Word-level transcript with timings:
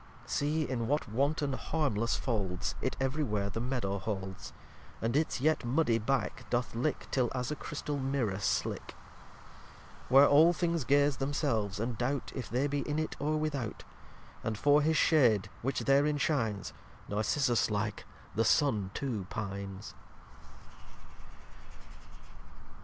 lxxx 0.25 0.29
See 0.31 0.63
in 0.67 0.87
what 0.87 1.07
wanton 1.07 1.53
harmless 1.53 2.15
folds 2.15 2.73
It 2.81 2.97
ev'ry 2.99 3.23
where 3.23 3.51
the 3.51 3.59
Meadow 3.61 3.99
holds; 3.99 4.51
And 4.99 5.15
its 5.15 5.39
yet 5.39 5.63
muddy 5.63 5.99
back 5.99 6.49
doth 6.49 6.73
lick, 6.73 7.05
Till 7.11 7.29
as 7.35 7.51
a 7.51 7.55
Chrystal 7.55 7.99
Mirrour 7.99 8.39
slick; 8.39 8.95
Where 10.09 10.25
all 10.25 10.53
things 10.53 10.85
gaze 10.85 11.17
themselves, 11.17 11.79
and 11.79 11.99
doubt 11.99 12.31
If 12.33 12.49
they 12.49 12.65
be 12.65 12.79
in 12.89 12.97
it 12.97 13.15
or 13.19 13.37
without. 13.37 13.83
And 14.43 14.57
for 14.57 14.81
his 14.81 14.97
shade 14.97 15.49
which 15.61 15.81
therein 15.81 16.17
shines, 16.17 16.73
Narcissus 17.07 17.69
like, 17.69 18.05
the 18.33 18.43
Sun 18.43 18.89
too 18.95 19.27
pines. 19.29 19.93